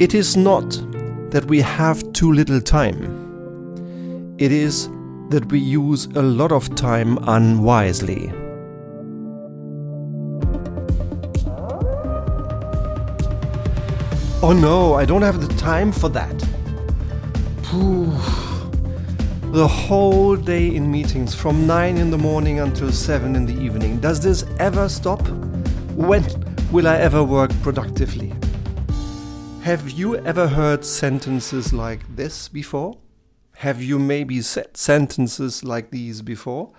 It 0.00 0.14
is 0.14 0.36
not 0.36 0.70
that 1.32 1.46
we 1.46 1.60
have 1.60 2.12
too 2.12 2.32
little 2.32 2.60
time. 2.60 4.36
It 4.38 4.52
is 4.52 4.88
that 5.30 5.44
we 5.50 5.58
use 5.58 6.06
a 6.14 6.22
lot 6.22 6.52
of 6.52 6.72
time 6.76 7.18
unwisely. 7.26 8.30
Oh 14.40 14.56
no, 14.56 14.94
I 14.94 15.04
don't 15.04 15.22
have 15.22 15.40
the 15.40 15.52
time 15.56 15.90
for 15.90 16.08
that. 16.10 16.38
The 19.52 19.66
whole 19.66 20.36
day 20.36 20.76
in 20.76 20.88
meetings 20.88 21.34
from 21.34 21.66
9 21.66 21.96
in 21.96 22.12
the 22.12 22.18
morning 22.18 22.60
until 22.60 22.92
7 22.92 23.34
in 23.34 23.46
the 23.46 23.54
evening. 23.54 23.98
Does 23.98 24.20
this 24.20 24.44
ever 24.60 24.88
stop? 24.88 25.26
When 25.96 26.24
will 26.70 26.86
I 26.86 26.98
ever 26.98 27.24
work 27.24 27.50
productively? 27.62 28.32
Have 29.68 29.90
you 29.90 30.16
ever 30.16 30.48
heard 30.48 30.82
sentences 30.82 31.74
like 31.74 32.16
this 32.16 32.48
before? 32.48 32.96
Have 33.56 33.82
you 33.82 33.98
maybe 33.98 34.40
said 34.40 34.78
sentences 34.78 35.62
like 35.62 35.90
these 35.90 36.22
before? 36.22 36.70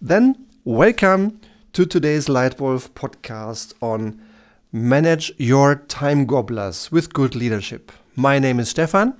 Then, 0.00 0.46
welcome 0.62 1.40
to 1.72 1.84
today's 1.84 2.28
Lightwolf 2.28 2.90
podcast 2.90 3.74
on 3.82 4.22
Manage 4.70 5.32
Your 5.38 5.74
Time 5.74 6.24
Gobblers 6.24 6.92
with 6.92 7.12
Good 7.12 7.34
Leadership. 7.34 7.90
My 8.14 8.38
name 8.38 8.60
is 8.60 8.68
Stefan, 8.68 9.16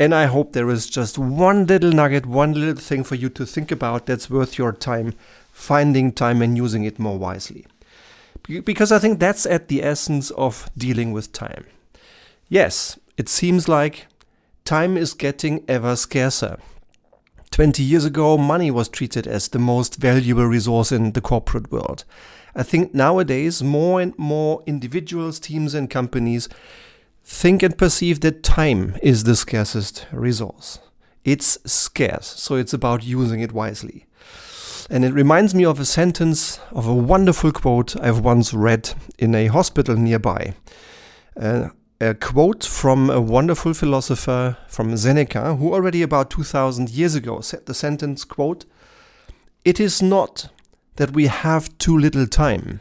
and 0.00 0.12
I 0.12 0.26
hope 0.26 0.52
there 0.52 0.68
is 0.68 0.90
just 0.90 1.16
one 1.16 1.64
little 1.64 1.92
nugget, 1.92 2.26
one 2.26 2.54
little 2.54 2.74
thing 2.74 3.04
for 3.04 3.14
you 3.14 3.28
to 3.28 3.46
think 3.46 3.70
about 3.70 4.06
that's 4.06 4.28
worth 4.28 4.58
your 4.58 4.72
time, 4.72 5.14
finding 5.52 6.10
time 6.10 6.42
and 6.42 6.56
using 6.56 6.82
it 6.82 6.98
more 6.98 7.18
wisely. 7.20 7.68
Because 8.48 8.90
I 8.90 8.98
think 8.98 9.20
that's 9.20 9.46
at 9.46 9.68
the 9.68 9.84
essence 9.84 10.32
of 10.32 10.68
dealing 10.76 11.12
with 11.12 11.32
time. 11.32 11.64
Yes, 12.48 12.98
it 13.18 13.28
seems 13.28 13.68
like 13.68 14.06
time 14.64 14.96
is 14.96 15.12
getting 15.12 15.64
ever 15.68 15.96
scarcer. 15.96 16.58
20 17.50 17.82
years 17.82 18.04
ago, 18.04 18.38
money 18.38 18.70
was 18.70 18.88
treated 18.88 19.26
as 19.26 19.48
the 19.48 19.58
most 19.58 19.96
valuable 19.96 20.46
resource 20.46 20.90
in 20.90 21.12
the 21.12 21.20
corporate 21.20 21.70
world. 21.70 22.04
I 22.54 22.62
think 22.62 22.94
nowadays, 22.94 23.62
more 23.62 24.00
and 24.00 24.18
more 24.18 24.62
individuals, 24.66 25.38
teams, 25.38 25.74
and 25.74 25.90
companies 25.90 26.48
think 27.22 27.62
and 27.62 27.76
perceive 27.76 28.20
that 28.20 28.42
time 28.42 28.96
is 29.02 29.24
the 29.24 29.36
scarcest 29.36 30.06
resource. 30.10 30.78
It's 31.24 31.58
scarce, 31.70 32.26
so 32.26 32.54
it's 32.54 32.72
about 32.72 33.04
using 33.04 33.40
it 33.40 33.52
wisely. 33.52 34.06
And 34.88 35.04
it 35.04 35.12
reminds 35.12 35.54
me 35.54 35.66
of 35.66 35.78
a 35.78 35.84
sentence 35.84 36.58
of 36.72 36.86
a 36.86 36.94
wonderful 36.94 37.52
quote 37.52 37.94
I've 38.00 38.20
once 38.20 38.54
read 38.54 38.94
in 39.18 39.34
a 39.34 39.48
hospital 39.48 39.96
nearby. 39.96 40.54
Uh, 41.38 41.68
a 42.00 42.14
quote 42.14 42.64
from 42.64 43.10
a 43.10 43.20
wonderful 43.20 43.74
philosopher 43.74 44.56
from 44.68 44.96
Seneca 44.96 45.56
who 45.56 45.74
already 45.74 46.00
about 46.00 46.30
2000 46.30 46.90
years 46.90 47.16
ago 47.16 47.40
said 47.40 47.66
the 47.66 47.74
sentence 47.74 48.24
quote 48.24 48.64
it 49.64 49.80
is 49.80 50.00
not 50.00 50.48
that 50.94 51.10
we 51.10 51.26
have 51.26 51.76
too 51.78 51.98
little 51.98 52.26
time. 52.26 52.80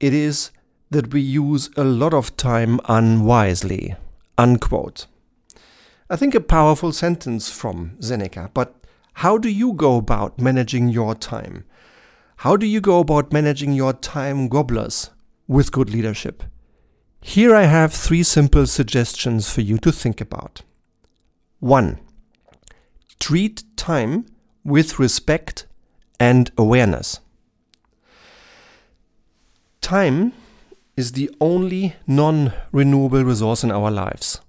It 0.00 0.12
is 0.12 0.50
that 0.90 1.12
we 1.12 1.20
use 1.20 1.70
a 1.76 1.84
lot 1.84 2.12
of 2.12 2.36
time 2.36 2.80
unwisely 2.88 3.94
unquote. 4.36 5.06
I 6.10 6.16
think 6.16 6.34
a 6.34 6.40
powerful 6.40 6.92
sentence 6.92 7.48
from 7.48 7.96
seneca 8.00 8.50
but 8.52 8.74
how 9.18 9.38
do 9.38 9.48
you 9.48 9.72
go 9.72 9.98
about 9.98 10.40
managing 10.40 10.88
your 10.88 11.14
time? 11.14 11.64
How 12.38 12.56
do 12.56 12.66
you 12.66 12.80
go 12.80 12.98
about 12.98 13.32
managing 13.32 13.72
your 13.72 13.92
time 13.92 14.48
gobblers 14.48 15.10
with 15.46 15.70
good 15.70 15.90
leadership 15.90 16.42
here 17.26 17.54
I 17.54 17.62
have 17.62 17.94
three 17.94 18.22
simple 18.22 18.66
suggestions 18.66 19.48
for 19.50 19.62
you 19.62 19.78
to 19.78 19.90
think 19.90 20.20
about. 20.20 20.60
1. 21.58 21.98
Treat 23.18 23.64
time 23.78 24.26
with 24.62 24.98
respect 24.98 25.64
and 26.20 26.50
awareness. 26.58 27.20
Time 29.80 30.34
is 30.98 31.12
the 31.12 31.30
only 31.40 31.96
non 32.06 32.52
renewable 32.72 33.24
resource 33.24 33.64
in 33.64 33.72
our 33.72 33.90
lives. 33.90 34.42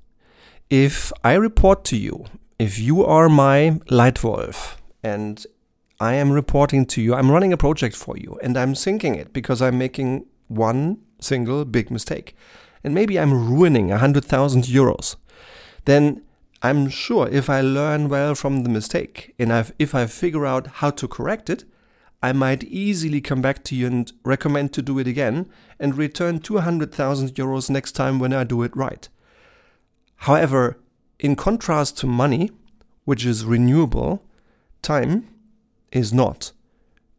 If 0.69 1.13
I 1.23 1.35
report 1.35 1.85
to 1.85 1.97
you, 1.97 2.25
if 2.59 2.77
you 2.77 3.05
are 3.05 3.29
my 3.29 3.79
light 3.89 4.21
wolf 4.21 4.81
and 5.01 5.45
I 6.01 6.15
am 6.15 6.29
reporting 6.29 6.85
to 6.87 7.01
you, 7.01 7.15
I'm 7.15 7.31
running 7.31 7.53
a 7.53 7.57
project 7.57 7.95
for 7.95 8.17
you 8.17 8.37
and 8.43 8.57
I'm 8.57 8.75
sinking 8.75 9.15
it 9.15 9.31
because 9.31 9.61
I'm 9.61 9.77
making 9.77 10.25
one 10.49 10.97
single 11.21 11.63
big 11.63 11.89
mistake 11.89 12.35
and 12.85 12.93
maybe 12.93 13.19
I'm 13.19 13.49
ruining 13.49 13.91
a 13.91 13.97
hundred 13.97 14.25
thousand 14.25 14.65
euros, 14.65 15.15
then 15.85 16.21
I'm 16.61 16.87
sure 16.87 17.27
if 17.27 17.49
I 17.49 17.59
learn 17.59 18.09
well 18.09 18.35
from 18.35 18.63
the 18.63 18.69
mistake 18.69 19.33
and 19.39 19.51
I've, 19.51 19.73
if 19.79 19.95
I 19.95 20.05
figure 20.05 20.45
out 20.45 20.67
how 20.67 20.91
to 20.91 21.07
correct 21.07 21.49
it, 21.49 21.65
I 22.21 22.31
might 22.31 22.63
easily 22.63 23.21
come 23.21 23.41
back 23.41 23.63
to 23.65 23.75
you 23.75 23.87
and 23.87 24.13
recommend 24.23 24.71
to 24.73 24.83
do 24.83 24.99
it 24.99 25.07
again 25.07 25.49
and 25.79 25.97
return 25.97 26.39
200,000 26.39 27.29
euros 27.33 27.71
next 27.71 27.93
time 27.93 28.19
when 28.19 28.33
I 28.33 28.43
do 28.43 28.61
it 28.61 28.75
right. 28.75 29.09
However, 30.17 30.77
in 31.19 31.35
contrast 31.35 31.97
to 31.99 32.07
money, 32.07 32.51
which 33.03 33.25
is 33.25 33.45
renewable, 33.45 34.23
time 34.83 35.27
is 35.91 36.13
not. 36.13 36.51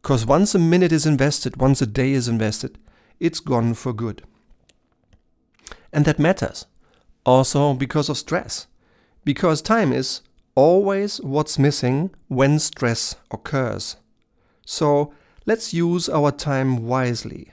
Because 0.01 0.25
once 0.25 0.55
a 0.55 0.59
minute 0.59 0.93
is 0.93 1.05
invested, 1.05 1.57
once 1.57 1.81
a 1.81 1.87
day 1.87 2.13
is 2.13 2.29
invested, 2.29 2.77
it's 3.19 3.41
gone 3.41 3.73
for 3.73 3.91
good. 3.91 4.23
And 5.97 6.05
that 6.05 6.19
matters. 6.19 6.67
Also 7.25 7.73
because 7.73 8.07
of 8.07 8.19
stress. 8.19 8.67
Because 9.25 9.63
time 9.63 9.91
is 9.91 10.21
always 10.53 11.19
what's 11.21 11.57
missing 11.57 12.11
when 12.27 12.59
stress 12.59 13.15
occurs. 13.31 13.95
So 14.63 15.11
let's 15.47 15.73
use 15.73 16.07
our 16.07 16.31
time 16.31 16.85
wisely. 16.85 17.51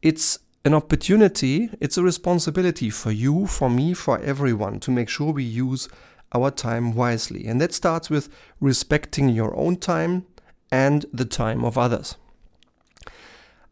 It's 0.00 0.38
an 0.64 0.74
opportunity, 0.74 1.70
it's 1.80 1.98
a 1.98 2.04
responsibility 2.04 2.88
for 2.88 3.10
you, 3.10 3.48
for 3.48 3.68
me, 3.68 3.94
for 3.94 4.20
everyone 4.20 4.78
to 4.78 4.92
make 4.92 5.08
sure 5.08 5.32
we 5.32 5.42
use 5.42 5.88
our 6.32 6.52
time 6.52 6.94
wisely. 6.94 7.48
And 7.48 7.60
that 7.60 7.74
starts 7.74 8.08
with 8.10 8.28
respecting 8.60 9.28
your 9.28 9.56
own 9.56 9.76
time 9.78 10.24
and 10.70 11.04
the 11.12 11.24
time 11.24 11.64
of 11.64 11.76
others. 11.76 12.14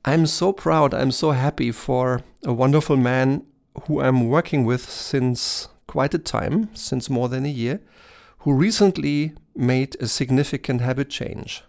I'm 0.04 0.26
so 0.26 0.52
proud, 0.52 0.92
I'm 0.92 1.12
so 1.12 1.30
happy 1.30 1.70
for 1.70 2.22
a 2.44 2.52
wonderful 2.52 2.96
man 2.96 3.44
who 3.86 4.00
I'm 4.00 4.28
working 4.28 4.64
with 4.64 4.88
since 4.88 5.68
quite 5.86 6.14
a 6.14 6.18
time, 6.18 6.74
since 6.74 7.10
more 7.10 7.28
than 7.28 7.44
a 7.44 7.50
year, 7.50 7.80
who 8.40 8.52
recently 8.52 9.34
made 9.54 9.96
a 10.00 10.06
significant 10.06 10.80
habit 10.80 11.10
change. 11.10 11.62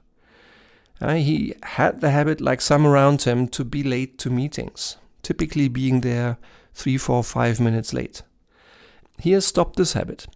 Uh, 1.01 1.15
he 1.15 1.53
had 1.63 2.01
the 2.01 2.11
habit, 2.11 2.41
like 2.41 2.61
some 2.61 2.85
around 2.85 3.23
him, 3.23 3.47
to 3.47 3.63
be 3.63 3.83
late 3.83 4.17
to 4.19 4.29
meetings, 4.29 4.97
typically 5.23 5.67
being 5.67 6.01
there 6.01 6.37
three, 6.73 6.97
four, 6.97 7.23
five 7.23 7.59
minutes 7.59 7.93
late. 7.93 8.21
He 9.19 9.31
has 9.31 9.45
stopped 9.45 9.77
this 9.77 9.93
habit. 9.93 10.27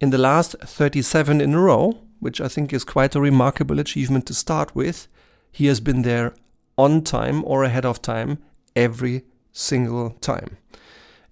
In 0.00 0.10
the 0.10 0.18
last 0.18 0.56
37 0.60 1.40
in 1.40 1.54
a 1.54 1.60
row, 1.60 1.98
which 2.20 2.40
I 2.40 2.48
think 2.48 2.72
is 2.72 2.84
quite 2.84 3.14
a 3.14 3.20
remarkable 3.20 3.78
achievement 3.78 4.26
to 4.26 4.34
start 4.34 4.74
with, 4.74 5.08
he 5.52 5.66
has 5.66 5.80
been 5.80 6.02
there 6.02 6.34
on 6.78 7.02
time 7.02 7.44
or 7.44 7.64
ahead 7.64 7.84
of 7.84 8.00
time 8.00 8.38
every 8.76 9.24
single 9.52 10.10
time. 10.20 10.56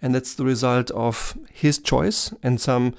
And 0.01 0.15
that's 0.15 0.35
the 0.35 0.45
result 0.45 0.91
of 0.93 1.37
his 1.53 1.79
choice 1.79 2.33
and 2.43 2.61
some 2.61 2.95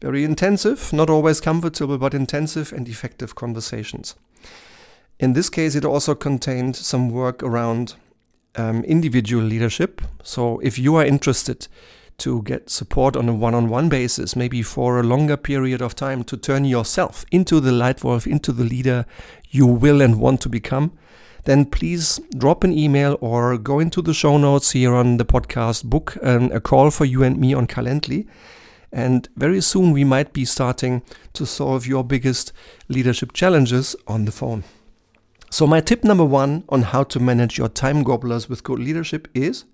very 0.00 0.24
intensive, 0.24 0.92
not 0.92 1.08
always 1.08 1.40
comfortable, 1.40 1.96
but 1.96 2.14
intensive 2.14 2.72
and 2.72 2.88
effective 2.88 3.34
conversations. 3.34 4.16
In 5.18 5.32
this 5.32 5.48
case, 5.48 5.76
it 5.76 5.84
also 5.84 6.14
contained 6.14 6.74
some 6.74 7.08
work 7.08 7.42
around 7.42 7.94
um, 8.56 8.84
individual 8.84 9.44
leadership. 9.44 10.02
So 10.22 10.58
if 10.58 10.78
you 10.78 10.96
are 10.96 11.04
interested 11.04 11.68
to 12.18 12.42
get 12.42 12.68
support 12.68 13.16
on 13.16 13.28
a 13.28 13.34
one 13.34 13.54
on 13.54 13.68
one 13.68 13.88
basis, 13.88 14.36
maybe 14.36 14.62
for 14.62 14.98
a 14.98 15.02
longer 15.02 15.36
period 15.36 15.80
of 15.80 15.94
time, 15.94 16.24
to 16.24 16.36
turn 16.36 16.64
yourself 16.64 17.24
into 17.30 17.60
the 17.60 17.72
light 17.72 18.04
wolf, 18.04 18.26
into 18.26 18.52
the 18.52 18.64
leader 18.64 19.06
you 19.50 19.66
will 19.66 20.02
and 20.02 20.20
want 20.20 20.40
to 20.42 20.48
become, 20.48 20.92
then 21.44 21.64
please 21.64 22.20
drop 22.36 22.62
an 22.62 22.72
email 22.72 23.18
or 23.20 23.58
go 23.58 23.80
into 23.80 24.00
the 24.00 24.14
show 24.14 24.38
notes 24.38 24.70
here 24.70 24.94
on 24.94 25.16
the 25.16 25.24
podcast, 25.24 25.84
book 25.84 26.16
a 26.22 26.60
call 26.60 26.90
for 26.90 27.04
you 27.04 27.22
and 27.22 27.38
me 27.38 27.52
on 27.52 27.66
Calendly. 27.66 28.26
And 28.92 29.28
very 29.36 29.60
soon 29.60 29.90
we 29.90 30.04
might 30.04 30.32
be 30.32 30.44
starting 30.44 31.02
to 31.32 31.46
solve 31.46 31.86
your 31.86 32.04
biggest 32.04 32.52
leadership 32.88 33.32
challenges 33.32 33.96
on 34.06 34.26
the 34.26 34.32
phone. 34.32 34.64
So, 35.50 35.66
my 35.66 35.80
tip 35.80 36.04
number 36.04 36.24
one 36.24 36.64
on 36.68 36.82
how 36.82 37.02
to 37.04 37.20
manage 37.20 37.58
your 37.58 37.68
time 37.68 38.02
gobblers 38.02 38.48
with 38.48 38.64
good 38.64 38.78
leadership 38.78 39.28
is 39.34 39.64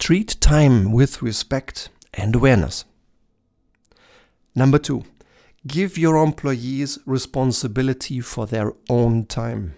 treat 0.00 0.36
time 0.40 0.92
with 0.92 1.22
respect 1.22 1.88
and 2.12 2.34
awareness. 2.34 2.84
Number 4.54 4.78
two, 4.78 5.04
give 5.66 5.98
your 5.98 6.22
employees 6.22 6.98
responsibility 7.06 8.20
for 8.20 8.46
their 8.46 8.72
own 8.88 9.24
time 9.24 9.74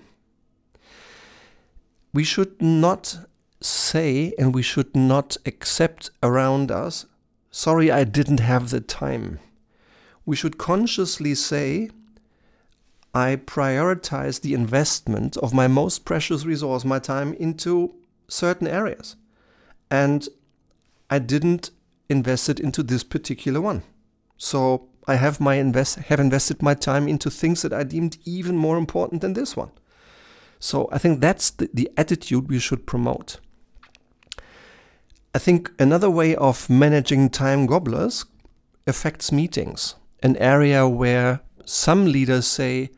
we 2.12 2.24
should 2.24 2.60
not 2.60 3.18
say 3.60 4.32
and 4.38 4.54
we 4.54 4.62
should 4.62 4.94
not 4.94 5.36
accept 5.46 6.10
around 6.22 6.70
us, 6.70 7.06
sorry, 7.50 7.90
I 7.90 8.04
didn't 8.04 8.40
have 8.40 8.70
the 8.70 8.80
time. 8.80 9.38
We 10.24 10.36
should 10.36 10.58
consciously 10.58 11.34
say, 11.34 11.90
I 13.14 13.36
prioritize 13.36 14.40
the 14.40 14.54
investment 14.54 15.36
of 15.38 15.54
my 15.54 15.68
most 15.68 16.04
precious 16.04 16.44
resource, 16.44 16.84
my 16.84 16.98
time, 16.98 17.32
into 17.34 17.94
certain 18.28 18.66
areas. 18.66 19.16
And 19.90 20.28
I 21.08 21.18
didn't 21.18 21.70
invest 22.08 22.48
it 22.48 22.60
into 22.60 22.82
this 22.82 23.04
particular 23.04 23.60
one. 23.60 23.82
So 24.36 24.88
I 25.06 25.14
have 25.14 25.40
my 25.40 25.54
invest 25.54 25.96
have 25.96 26.20
invested 26.20 26.62
my 26.62 26.74
time 26.74 27.08
into 27.08 27.30
things 27.30 27.62
that 27.62 27.72
I 27.72 27.84
deemed 27.84 28.18
even 28.24 28.56
more 28.56 28.76
important 28.76 29.20
than 29.20 29.34
this 29.34 29.56
one. 29.56 29.70
So 30.66 30.88
I 30.90 30.98
think 30.98 31.20
that's 31.20 31.50
the, 31.50 31.70
the 31.72 31.88
attitude 31.96 32.48
we 32.48 32.58
should 32.58 32.88
promote. 32.88 33.38
I 35.32 35.38
think 35.38 35.70
another 35.78 36.10
way 36.10 36.34
of 36.34 36.68
managing 36.68 37.30
time 37.30 37.66
gobblers 37.66 38.24
affects 38.84 39.30
meetings, 39.30 39.94
an 40.24 40.36
area 40.38 40.88
where 40.88 41.38
some 41.64 42.06
leaders 42.06 42.48
say, 42.48 42.90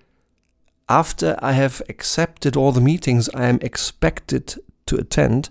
after 0.88 1.37
I 1.41 1.53
have 1.53 1.82
accepted 1.91 2.56
all 2.56 2.73
the 2.73 2.81
meetings 2.81 3.29
I 3.35 3.49
am 3.49 3.59
expected 3.61 4.55
to 4.87 4.97
attend, 4.97 5.50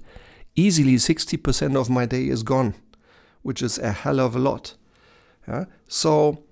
easily 0.55 0.95
60% 0.95 1.75
of 1.75 1.87
my 1.87 2.07
day 2.07 2.29
is 2.29 2.41
gone, 2.41 2.73
which 3.43 3.61
is 3.61 3.77
a 3.77 3.91
hell 3.91 4.19
of 4.19 4.35
a 4.35 4.39
lot. 4.39 4.73
Yeah? 5.47 5.65
So 5.87 6.43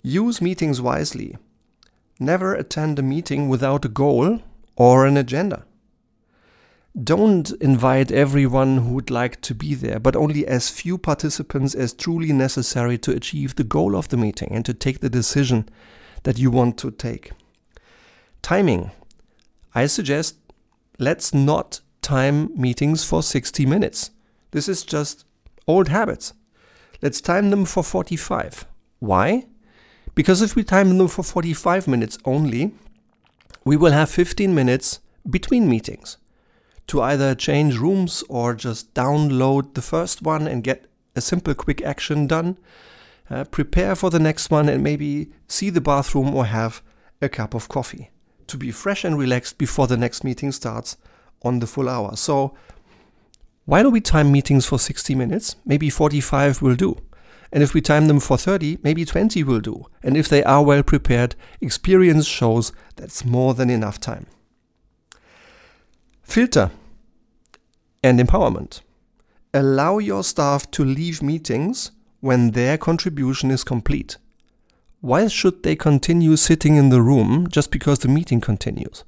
use 0.00 0.40
meetings 0.40 0.80
wisely. 0.80 1.36
Never 2.20 2.54
attend 2.54 3.00
a 3.00 3.02
meeting 3.02 3.48
without 3.48 3.84
a 3.84 3.88
goal 3.88 4.42
or 4.78 5.04
an 5.04 5.16
agenda. 5.16 5.64
Don't 7.04 7.50
invite 7.60 8.10
everyone 8.10 8.78
who 8.78 8.94
would 8.94 9.10
like 9.10 9.40
to 9.42 9.54
be 9.54 9.74
there, 9.74 9.98
but 9.98 10.16
only 10.16 10.46
as 10.46 10.70
few 10.70 10.96
participants 10.96 11.74
as 11.74 11.92
truly 11.92 12.32
necessary 12.32 12.96
to 12.98 13.10
achieve 13.10 13.56
the 13.56 13.64
goal 13.64 13.94
of 13.94 14.08
the 14.08 14.16
meeting 14.16 14.50
and 14.52 14.64
to 14.64 14.72
take 14.72 15.00
the 15.00 15.10
decision 15.10 15.68
that 16.22 16.38
you 16.38 16.50
want 16.50 16.78
to 16.78 16.90
take. 16.90 17.32
Timing. 18.40 18.92
I 19.74 19.86
suggest 19.86 20.36
let's 20.98 21.34
not 21.34 21.80
time 22.00 22.50
meetings 22.58 23.04
for 23.04 23.22
60 23.22 23.66
minutes. 23.66 24.10
This 24.52 24.68
is 24.68 24.84
just 24.84 25.24
old 25.66 25.88
habits. 25.88 26.32
Let's 27.02 27.20
time 27.20 27.50
them 27.50 27.64
for 27.64 27.82
45. 27.82 28.64
Why? 29.00 29.46
Because 30.14 30.40
if 30.40 30.56
we 30.56 30.64
time 30.64 30.96
them 30.96 31.08
for 31.08 31.22
45 31.22 31.86
minutes 31.86 32.18
only, 32.24 32.72
we 33.68 33.76
will 33.76 33.92
have 33.92 34.08
15 34.08 34.54
minutes 34.54 35.00
between 35.28 35.68
meetings 35.68 36.16
to 36.86 37.02
either 37.02 37.34
change 37.34 37.76
rooms 37.76 38.24
or 38.30 38.54
just 38.54 38.94
download 38.94 39.74
the 39.74 39.82
first 39.82 40.22
one 40.22 40.48
and 40.48 40.64
get 40.64 40.86
a 41.14 41.20
simple 41.20 41.52
quick 41.52 41.82
action 41.82 42.26
done. 42.26 42.56
Uh, 43.28 43.44
prepare 43.44 43.94
for 43.94 44.08
the 44.08 44.18
next 44.18 44.50
one 44.50 44.70
and 44.70 44.82
maybe 44.82 45.30
see 45.48 45.68
the 45.68 45.82
bathroom 45.82 46.34
or 46.34 46.46
have 46.46 46.80
a 47.20 47.28
cup 47.28 47.52
of 47.52 47.68
coffee 47.68 48.10
to 48.46 48.56
be 48.56 48.70
fresh 48.70 49.04
and 49.04 49.18
relaxed 49.18 49.58
before 49.58 49.86
the 49.86 49.98
next 49.98 50.24
meeting 50.24 50.50
starts 50.50 50.96
on 51.42 51.58
the 51.58 51.66
full 51.66 51.90
hour. 51.90 52.16
So, 52.16 52.54
why 53.66 53.82
don't 53.82 53.92
we 53.92 54.00
time 54.00 54.32
meetings 54.32 54.64
for 54.64 54.78
60 54.78 55.14
minutes? 55.14 55.56
Maybe 55.66 55.90
45 55.90 56.62
will 56.62 56.74
do. 56.74 56.96
And 57.52 57.62
if 57.62 57.74
we 57.74 57.80
time 57.80 58.06
them 58.06 58.20
for 58.20 58.36
30, 58.36 58.78
maybe 58.82 59.04
20 59.04 59.42
will 59.44 59.60
do. 59.60 59.86
And 60.02 60.16
if 60.16 60.28
they 60.28 60.44
are 60.44 60.62
well 60.62 60.82
prepared, 60.82 61.34
experience 61.60 62.26
shows 62.26 62.72
that's 62.96 63.24
more 63.24 63.54
than 63.54 63.70
enough 63.70 63.98
time. 63.98 64.26
Filter 66.22 66.70
and 68.02 68.20
empowerment. 68.20 68.82
Allow 69.54 69.98
your 69.98 70.22
staff 70.22 70.70
to 70.72 70.84
leave 70.84 71.22
meetings 71.22 71.90
when 72.20 72.50
their 72.50 72.76
contribution 72.76 73.50
is 73.50 73.64
complete. 73.64 74.18
Why 75.00 75.28
should 75.28 75.62
they 75.62 75.76
continue 75.76 76.36
sitting 76.36 76.76
in 76.76 76.90
the 76.90 77.00
room 77.00 77.46
just 77.48 77.70
because 77.70 78.00
the 78.00 78.08
meeting 78.08 78.40
continues? 78.40 79.04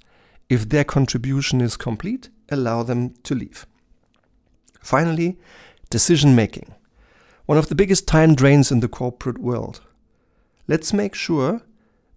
If 0.48 0.68
their 0.68 0.84
contribution 0.84 1.60
is 1.60 1.76
complete, 1.76 2.30
allow 2.48 2.82
them 2.84 3.14
to 3.24 3.34
leave. 3.34 3.66
Finally, 4.80 5.38
decision 5.90 6.34
making 6.34 6.74
one 7.50 7.58
of 7.58 7.68
the 7.68 7.74
biggest 7.74 8.06
time 8.06 8.36
drains 8.36 8.70
in 8.70 8.78
the 8.78 8.86
corporate 8.86 9.38
world. 9.38 9.80
Let's 10.68 10.92
make 10.92 11.16
sure 11.16 11.62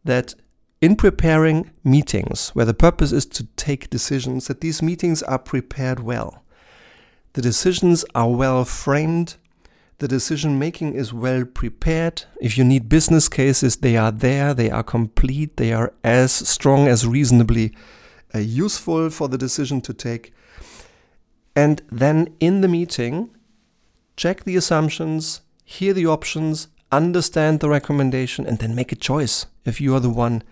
that 0.03 0.35
in 0.80 0.95
preparing 0.95 1.71
meetings, 1.83 2.50
where 2.50 2.68
the 2.68 2.75
purpose 2.75 3.12
is 3.12 3.25
to 3.38 3.45
take 3.56 3.89
decisions, 3.89 4.45
that 4.45 4.62
these 4.62 4.83
meetings 4.83 5.24
are 5.24 5.39
prepared 5.39 6.01
well. 6.01 6.44
The 7.33 7.41
decisions 7.41 8.06
are 8.13 8.30
well 8.30 8.63
framed. 8.63 9.38
The 9.97 10.07
decision 10.07 10.59
making 10.59 10.94
is 10.94 11.12
well 11.12 11.45
prepared. 11.45 12.25
If 12.39 12.56
you 12.56 12.63
need 12.63 12.88
business 12.88 13.27
cases, 13.27 13.77
they 13.77 13.97
are 13.97 14.12
there, 14.12 14.53
they 14.53 14.69
are 14.69 14.83
complete, 14.83 15.57
they 15.57 15.74
are 15.74 15.94
as 16.03 16.31
strong 16.31 16.88
as 16.88 17.07
reasonably 17.07 17.75
uh, 18.35 18.38
useful 18.38 19.09
for 19.09 19.27
the 19.27 19.39
decision 19.39 19.81
to 19.81 19.95
take. 19.95 20.31
And 21.56 21.81
then 21.91 22.35
in 22.39 22.62
the 22.62 22.68
meeting, 22.68 23.31
check 24.15 24.44
the 24.44 24.56
assumptions, 24.56 25.42
hear 25.63 25.94
the 25.94 26.07
options, 26.07 26.68
understand 26.92 27.60
the 27.60 27.69
recommendation, 27.69 28.45
and 28.45 28.60
then 28.60 28.75
make 28.75 28.92
a 28.92 28.95
choice 28.95 29.45
if 29.65 29.81
you 29.81 29.95
are 29.95 30.00
the 30.00 30.10
one 30.10 30.44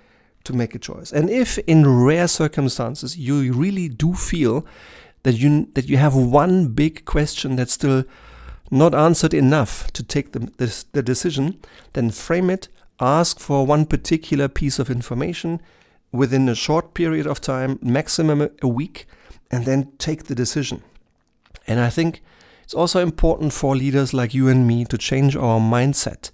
to 0.43 0.53
make 0.53 0.73
a 0.73 0.79
choice. 0.79 1.11
And 1.11 1.29
if 1.29 1.57
in 1.59 2.03
rare 2.03 2.27
circumstances 2.27 3.17
you 3.17 3.53
really 3.53 3.87
do 3.87 4.13
feel 4.13 4.65
that 5.23 5.33
you 5.33 5.69
that 5.73 5.87
you 5.87 5.97
have 5.97 6.15
one 6.15 6.69
big 6.69 7.05
question 7.05 7.55
that's 7.55 7.73
still 7.73 8.03
not 8.71 8.95
answered 8.95 9.33
enough 9.33 9.91
to 9.91 10.01
take 10.01 10.31
the, 10.31 10.39
the, 10.57 10.85
the 10.93 11.03
decision, 11.03 11.59
then 11.93 12.09
frame 12.09 12.49
it, 12.49 12.69
ask 12.99 13.39
for 13.39 13.65
one 13.65 13.85
particular 13.85 14.47
piece 14.47 14.79
of 14.79 14.89
information 14.89 15.61
within 16.11 16.47
a 16.47 16.55
short 16.55 16.93
period 16.93 17.27
of 17.27 17.41
time, 17.41 17.77
maximum 17.81 18.49
a 18.61 18.67
week, 18.67 19.05
and 19.51 19.65
then 19.65 19.91
take 19.97 20.23
the 20.23 20.35
decision. 20.35 20.81
And 21.67 21.79
I 21.79 21.89
think 21.89 22.21
it's 22.71 22.75
also 22.77 23.01
important 23.01 23.51
for 23.51 23.75
leaders 23.75 24.13
like 24.13 24.33
you 24.33 24.47
and 24.47 24.65
me 24.65 24.85
to 24.85 24.97
change 24.97 25.35
our 25.35 25.59
mindset. 25.59 26.31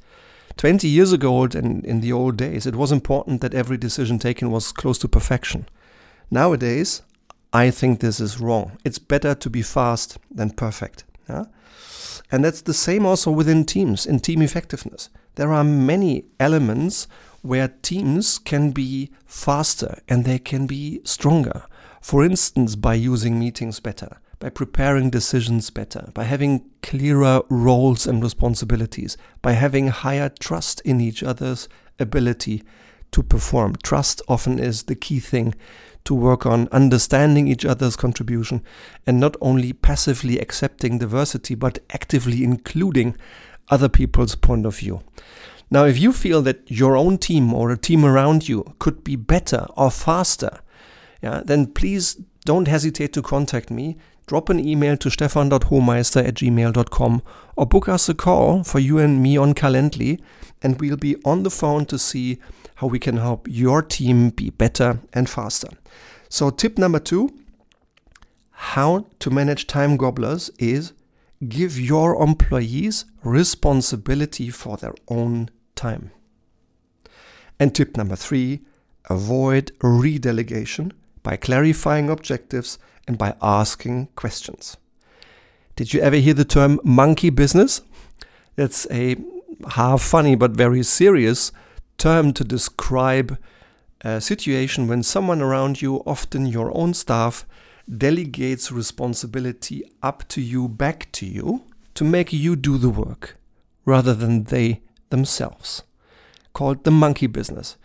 20 0.57 0.87
years 0.87 1.11
ago 1.11 1.45
and 1.45 1.83
in 1.83 2.01
the 2.01 2.13
old 2.13 2.37
days, 2.37 2.67
it 2.67 2.75
was 2.75 2.91
important 2.91 3.41
that 3.41 3.55
every 3.55 3.75
decision 3.75 4.19
taken 4.19 4.51
was 4.51 4.71
close 4.71 4.99
to 4.99 5.07
perfection. 5.07 5.67
Nowadays, 6.29 7.01
I 7.51 7.71
think 7.71 8.01
this 8.01 8.19
is 8.19 8.39
wrong. 8.39 8.77
It's 8.85 8.99
better 8.99 9.33
to 9.33 9.49
be 9.49 9.63
fast 9.63 10.19
than 10.29 10.51
perfect. 10.51 11.05
Yeah? 11.27 11.45
And 12.31 12.45
that's 12.45 12.61
the 12.61 12.71
same 12.71 13.03
also 13.03 13.31
within 13.31 13.65
teams, 13.65 14.05
in 14.05 14.19
team 14.19 14.43
effectiveness. 14.43 15.09
There 15.37 15.51
are 15.51 15.63
many 15.63 16.25
elements 16.39 17.07
where 17.41 17.69
teams 17.81 18.37
can 18.37 18.69
be 18.69 19.09
faster 19.25 20.03
and 20.07 20.23
they 20.23 20.37
can 20.37 20.67
be 20.67 21.01
stronger. 21.03 21.63
For 21.99 22.23
instance, 22.23 22.75
by 22.75 22.93
using 22.93 23.39
meetings 23.39 23.79
better, 23.79 24.19
by 24.39 24.49
preparing 24.49 25.09
decisions 25.09 25.69
better, 25.69 26.09
by 26.13 26.23
having 26.23 26.69
clearer 26.83 27.41
roles 27.49 28.05
and 28.05 28.21
responsibilities, 28.21 29.17
by 29.41 29.53
having 29.53 29.87
higher 29.87 30.29
trust 30.29 30.79
in 30.81 31.01
each 31.01 31.23
other's 31.23 31.67
ability 31.99 32.63
to 33.11 33.23
perform. 33.23 33.75
Trust 33.83 34.21
often 34.27 34.59
is 34.59 34.83
the 34.83 34.95
key 34.95 35.19
thing 35.19 35.55
to 36.03 36.13
work 36.13 36.45
on 36.45 36.69
understanding 36.71 37.47
each 37.47 37.65
other's 37.65 37.95
contribution 37.95 38.63
and 39.05 39.19
not 39.19 39.35
only 39.41 39.73
passively 39.73 40.39
accepting 40.39 40.99
diversity, 40.99 41.55
but 41.55 41.79
actively 41.89 42.43
including 42.43 43.17
other 43.69 43.89
people's 43.89 44.35
point 44.35 44.65
of 44.65 44.77
view. 44.77 45.01
Now, 45.69 45.83
if 45.83 45.99
you 45.99 46.13
feel 46.13 46.41
that 46.43 46.69
your 46.71 46.95
own 46.95 47.17
team 47.17 47.53
or 47.53 47.71
a 47.71 47.77
team 47.77 48.05
around 48.05 48.47
you 48.47 48.63
could 48.79 49.03
be 49.03 49.17
better 49.17 49.65
or 49.75 49.91
faster, 49.91 50.59
yeah, 51.21 51.41
then 51.43 51.73
please 51.73 52.21
don't 52.45 52.69
hesitate 52.69 53.11
to 53.13 53.21
contact 53.21 53.69
me 53.69 53.97
drop 54.27 54.49
an 54.49 54.59
email 54.59 54.97
to 54.97 55.09
stefan.hohmeister 55.09 56.27
at 56.27 56.35
gmail.com 56.35 57.21
or 57.55 57.65
book 57.65 57.89
us 57.89 58.09
a 58.09 58.13
call 58.13 58.63
for 58.63 58.79
you 58.79 58.99
and 58.99 59.23
me 59.23 59.37
on 59.37 59.53
Calendly, 59.53 60.21
and 60.61 60.79
we'll 60.79 60.97
be 60.97 61.15
on 61.23 61.43
the 61.43 61.49
phone 61.49 61.85
to 61.85 61.97
see 61.97 62.37
how 62.75 62.87
we 62.87 62.99
can 62.99 63.17
help 63.17 63.47
your 63.49 63.81
team 63.81 64.29
be 64.29 64.49
better 64.49 64.99
and 65.13 65.29
faster. 65.29 65.69
So, 66.29 66.49
tip 66.49 66.77
number 66.77 66.99
two 66.99 67.33
how 68.51 69.05
to 69.19 69.29
manage 69.29 69.67
time 69.67 69.97
gobblers 69.97 70.49
is 70.57 70.91
give 71.47 71.79
your 71.79 72.21
employees 72.21 73.05
responsibility 73.23 74.49
for 74.49 74.77
their 74.77 74.95
own 75.07 75.49
time. 75.75 76.11
And 77.59 77.73
tip 77.73 77.95
number 77.95 78.15
three 78.15 78.61
avoid 79.09 79.71
redelegation 79.79 80.91
by 81.27 81.35
clarifying 81.35 82.09
objectives 82.09 82.79
and 83.05 83.17
by 83.17 83.35
asking 83.41 84.07
questions. 84.15 84.77
Did 85.75 85.93
you 85.93 85.99
ever 85.99 86.15
hear 86.15 86.33
the 86.33 86.45
term 86.45 86.79
monkey 86.85 87.29
business? 87.29 87.81
It's 88.55 88.87
a 88.89 89.17
half 89.71 90.01
funny 90.01 90.35
but 90.35 90.51
very 90.51 90.83
serious 90.83 91.51
term 91.97 92.31
to 92.31 92.45
describe 92.45 93.37
a 93.99 94.21
situation 94.21 94.87
when 94.87 95.03
someone 95.03 95.41
around 95.41 95.81
you, 95.81 95.97
often 96.05 96.45
your 96.45 96.71
own 96.73 96.93
staff, 96.93 97.45
delegates 97.89 98.71
responsibility 98.71 99.83
up 100.01 100.25
to 100.29 100.39
you, 100.39 100.69
back 100.69 101.11
to 101.11 101.25
you, 101.25 101.63
to 101.95 102.05
make 102.05 102.31
you 102.31 102.55
do 102.55 102.77
the 102.77 102.89
work 102.89 103.35
rather 103.83 104.13
than 104.13 104.45
they 104.45 104.81
themselves. 105.09 105.83
Called 106.53 106.85
the 106.85 106.91
monkey 106.91 107.27
business. 107.27 107.75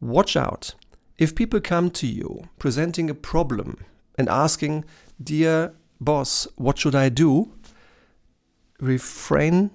Watch 0.00 0.36
out. 0.36 0.76
If 1.18 1.34
people 1.34 1.60
come 1.60 1.90
to 1.92 2.06
you 2.06 2.48
presenting 2.58 3.08
a 3.08 3.14
problem 3.14 3.84
and 4.18 4.28
asking, 4.28 4.84
Dear 5.22 5.74
boss, 6.00 6.46
what 6.56 6.78
should 6.78 6.94
I 6.94 7.08
do? 7.08 7.52
Refrain 8.80 9.70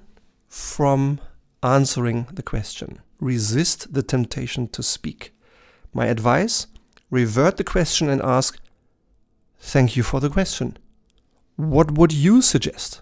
from 0.47 1.19
answering 1.63 2.27
the 2.31 2.43
question. 2.43 2.99
Resist 3.19 3.93
the 3.93 4.03
temptation 4.03 4.67
to 4.69 4.83
speak. 4.83 5.33
My 5.93 6.05
advice 6.05 6.67
revert 7.09 7.57
the 7.57 7.63
question 7.63 8.09
and 8.09 8.21
ask, 8.21 8.59
Thank 9.59 9.95
you 9.95 10.03
for 10.03 10.19
the 10.19 10.29
question. 10.29 10.77
What 11.55 11.91
would 11.97 12.11
you 12.11 12.41
suggest? 12.41 13.01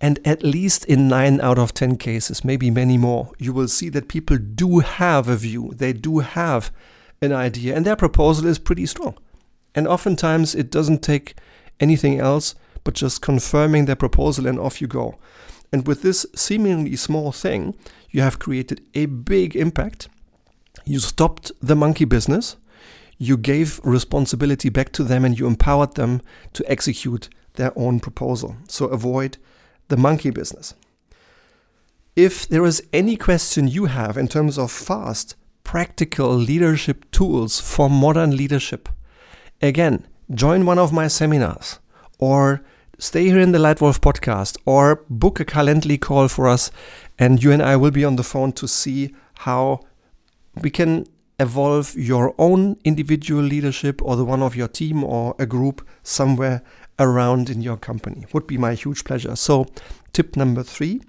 And 0.00 0.18
at 0.24 0.42
least 0.42 0.86
in 0.86 1.08
9 1.08 1.40
out 1.40 1.58
of 1.58 1.74
10 1.74 1.96
cases, 1.96 2.44
maybe 2.44 2.70
many 2.70 2.96
more, 2.96 3.32
you 3.38 3.52
will 3.52 3.68
see 3.68 3.90
that 3.90 4.08
people 4.08 4.38
do 4.38 4.78
have 4.78 5.28
a 5.28 5.36
view, 5.36 5.72
they 5.76 5.92
do 5.92 6.20
have 6.20 6.72
an 7.20 7.32
idea, 7.32 7.76
and 7.76 7.84
their 7.84 7.96
proposal 7.96 8.46
is 8.46 8.58
pretty 8.58 8.86
strong. 8.86 9.18
And 9.74 9.86
oftentimes 9.86 10.54
it 10.54 10.70
doesn't 10.70 11.02
take 11.02 11.34
anything 11.78 12.18
else 12.18 12.54
but 12.82 12.94
just 12.94 13.20
confirming 13.20 13.84
their 13.84 13.96
proposal, 13.96 14.46
and 14.46 14.58
off 14.58 14.80
you 14.80 14.86
go. 14.86 15.18
And 15.70 15.86
with 15.86 16.00
this 16.00 16.24
seemingly 16.34 16.96
small 16.96 17.30
thing, 17.30 17.76
you 18.10 18.22
have 18.22 18.38
created 18.38 18.82
a 18.94 19.04
big 19.06 19.54
impact. 19.54 20.08
You 20.86 20.98
stopped 20.98 21.52
the 21.60 21.76
monkey 21.76 22.06
business, 22.06 22.56
you 23.18 23.36
gave 23.36 23.80
responsibility 23.84 24.70
back 24.70 24.92
to 24.92 25.04
them, 25.04 25.26
and 25.26 25.38
you 25.38 25.46
empowered 25.46 25.94
them 25.94 26.22
to 26.54 26.64
execute 26.70 27.28
their 27.54 27.78
own 27.78 28.00
proposal. 28.00 28.56
So 28.66 28.86
avoid 28.86 29.36
the 29.90 29.96
monkey 29.96 30.30
business. 30.30 30.74
If 32.16 32.48
there 32.48 32.64
is 32.64 32.82
any 32.92 33.16
question 33.16 33.68
you 33.68 33.84
have 33.86 34.16
in 34.16 34.28
terms 34.28 34.58
of 34.58 34.72
fast, 34.72 35.36
practical 35.62 36.30
leadership 36.34 37.10
tools 37.10 37.60
for 37.60 37.90
modern 37.90 38.36
leadership, 38.36 38.88
again, 39.60 40.06
join 40.32 40.64
one 40.64 40.78
of 40.78 40.92
my 40.92 41.08
seminars 41.08 41.78
or 42.18 42.62
stay 42.98 43.24
here 43.26 43.38
in 43.38 43.52
the 43.52 43.58
Lightwolf 43.58 44.00
podcast 44.00 44.56
or 44.64 45.04
book 45.08 45.40
a 45.40 45.44
Calendly 45.44 46.00
call 46.00 46.28
for 46.28 46.48
us, 46.48 46.70
and 47.18 47.42
you 47.42 47.52
and 47.52 47.62
I 47.62 47.76
will 47.76 47.90
be 47.90 48.04
on 48.04 48.16
the 48.16 48.24
phone 48.24 48.52
to 48.52 48.66
see 48.66 49.14
how 49.38 49.80
we 50.60 50.70
can 50.70 51.06
evolve 51.38 51.94
your 51.96 52.34
own 52.38 52.76
individual 52.84 53.42
leadership 53.42 54.02
or 54.02 54.14
the 54.16 54.24
one 54.24 54.42
of 54.42 54.54
your 54.54 54.68
team 54.68 55.02
or 55.02 55.34
a 55.38 55.46
group 55.46 55.86
somewhere 56.02 56.62
around 57.00 57.50
in 57.50 57.62
your 57.62 57.76
company. 57.76 58.26
Would 58.32 58.46
be 58.46 58.58
my 58.58 58.74
huge 58.74 59.02
pleasure. 59.02 59.34
So, 59.34 59.66
tip 60.12 60.36
number 60.36 60.62
three 60.62 61.02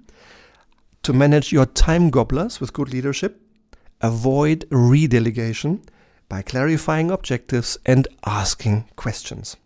to 1.03 1.13
manage 1.13 1.51
your 1.51 1.65
time 1.65 2.09
gobblers 2.09 2.59
with 2.59 2.73
good 2.73 2.91
leadership, 2.91 3.41
avoid 4.01 4.67
redelegation 4.69 5.83
by 6.29 6.41
clarifying 6.41 7.11
objectives 7.11 7.77
and 7.85 8.07
asking 8.25 8.85
questions. 8.95 9.57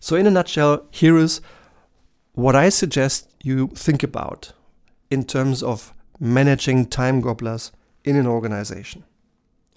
So, 0.00 0.16
in 0.16 0.26
a 0.26 0.30
nutshell, 0.30 0.86
here 0.90 1.16
is 1.16 1.40
what 2.32 2.56
I 2.56 2.68
suggest 2.68 3.30
you 3.42 3.68
think 3.68 4.02
about 4.02 4.52
in 5.10 5.24
terms 5.24 5.62
of 5.62 5.94
managing 6.18 6.86
time 6.86 7.20
gobblers 7.20 7.72
in 8.04 8.16
an 8.16 8.26
organization. 8.26 9.04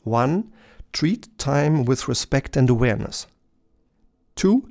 One, 0.03 0.51
treat 0.91 1.37
time 1.37 1.85
with 1.85 2.07
respect 2.07 2.57
and 2.57 2.69
awareness. 2.69 3.27
Two, 4.35 4.69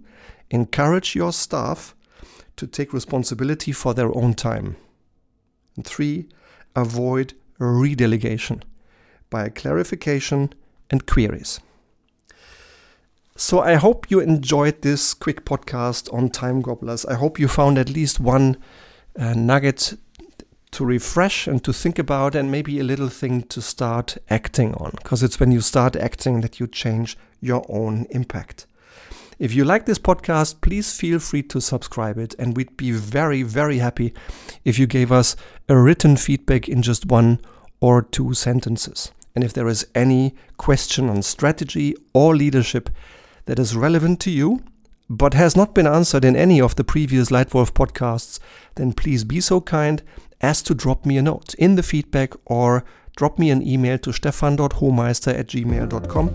encourage 0.51 1.15
your 1.15 1.33
staff 1.33 1.95
to 2.57 2.67
take 2.67 2.93
responsibility 2.93 3.73
for 3.73 3.95
their 3.95 4.15
own 4.17 4.35
time. 4.35 4.77
And 5.77 5.85
three, 5.85 6.29
avoid 6.75 7.35
redelegation 7.59 8.63
by 9.31 9.49
clarification 9.49 10.53
and 10.91 11.07
queries. 11.07 11.61
So 13.37 13.61
I 13.61 13.75
hope 13.75 14.11
you 14.11 14.19
enjoyed 14.19 14.83
this 14.83 15.15
quick 15.15 15.45
podcast 15.45 16.13
on 16.13 16.31
time 16.31 16.61
gobblers. 16.61 17.05
I 17.07 17.15
hope 17.15 17.39
you 17.39 17.47
found 17.47 17.79
at 17.79 17.89
least 17.89 18.19
one 18.19 18.57
uh, 19.17 19.35
nugget 19.35 19.95
to 20.73 20.85
refresh 20.85 21.47
and 21.47 21.63
to 21.63 21.73
think 21.73 21.99
about, 21.99 22.35
and 22.35 22.51
maybe 22.51 22.81
a 22.81 22.85
little 22.85 23.09
thing 23.09 23.43
to 23.43 23.63
start 23.63 24.19
acting 24.29 24.75
on. 24.75 24.91
Because 24.97 25.23
it's 25.23 25.39
when 25.39 25.53
you 25.53 25.61
start 25.61 25.95
acting 25.95 26.41
that 26.41 26.59
you 26.59 26.67
change 26.67 27.17
your 27.41 27.65
own 27.69 28.07
impact. 28.11 28.67
If 29.39 29.55
you 29.55 29.65
like 29.65 29.87
this 29.87 30.01
podcast, 30.01 30.61
please 30.63 30.99
feel 30.99 31.21
free 31.21 31.45
to 31.45 31.61
subscribe 31.61 32.19
it, 32.19 32.35
and 32.41 32.57
we'd 32.57 32.77
be 32.77 32.91
very, 32.91 33.45
very 33.45 33.79
happy 33.79 34.13
if 34.65 34.81
you 34.81 34.89
gave 34.89 35.13
us 35.13 35.37
a 35.69 35.79
written 35.79 36.17
feedback 36.17 36.69
in 36.69 36.83
just 36.83 37.07
one 37.07 37.41
or 37.81 38.03
two 38.03 38.35
sentences. 38.35 39.13
And 39.37 39.45
if 39.45 39.53
there 39.53 39.69
is 39.69 39.87
any 39.95 40.35
question 40.57 41.09
on 41.09 41.23
strategy 41.23 41.95
or 42.13 42.35
leadership 42.35 42.91
that 43.47 43.61
is 43.61 43.77
relevant 43.77 44.19
to 44.23 44.31
you, 44.33 44.65
but 45.09 45.35
has 45.35 45.55
not 45.55 45.73
been 45.73 45.87
answered 45.87 46.25
in 46.25 46.35
any 46.35 46.61
of 46.61 46.75
the 46.75 46.83
previous 46.83 47.29
Lightwolf 47.31 47.71
podcasts, 47.71 48.41
then 48.75 48.93
please 48.93 49.23
be 49.23 49.41
so 49.41 49.61
kind 49.61 50.03
as 50.41 50.63
to 50.63 50.75
drop 50.75 51.07
me 51.07 51.17
a 51.17 51.23
note 51.23 51.55
in 51.55 51.77
the 51.77 51.85
feedback 51.85 52.33
or 52.45 52.85
drop 53.19 53.37
me 53.37 53.51
an 53.51 53.67
email 53.67 53.99
to 53.99 54.13
stefan.hohmeister 54.13 55.37
at 55.37 55.49
gmail.com. 55.49 56.31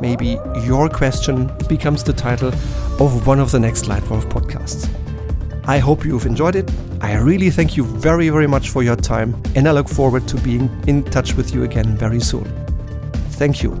Maybe 0.00 0.38
your 0.66 0.88
question 0.88 1.52
becomes 1.68 2.02
the 2.02 2.14
title 2.14 2.48
of 2.98 3.26
one 3.26 3.38
of 3.38 3.52
the 3.52 3.60
next 3.60 3.84
Lightwolf 3.84 4.24
podcasts. 4.30 4.88
I 5.64 5.78
hope 5.78 6.06
you've 6.06 6.24
enjoyed 6.24 6.56
it. 6.56 6.70
I 7.02 7.16
really 7.16 7.50
thank 7.50 7.76
you 7.76 7.84
very, 7.84 8.30
very 8.30 8.46
much 8.46 8.70
for 8.70 8.82
your 8.82 8.96
time, 8.96 9.40
and 9.54 9.68
I 9.68 9.72
look 9.72 9.88
forward 9.88 10.26
to 10.28 10.36
being 10.38 10.70
in 10.88 11.04
touch 11.04 11.34
with 11.34 11.54
you 11.54 11.64
again 11.64 11.96
very 11.98 12.20
soon. 12.20 12.46
Thank 13.32 13.62
you. 13.62 13.72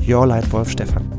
Your 0.00 0.26
Lightwolf 0.26 0.68
Stefan. 0.68 1.15